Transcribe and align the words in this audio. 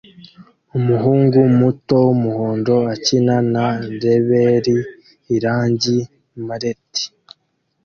Umuhungu 0.77 1.39
muto 1.59 1.95
wumuhondo 2.05 2.75
akina 2.93 3.35
na 3.53 3.65
reberi 4.03 4.77
irangi-mallet 5.35 6.91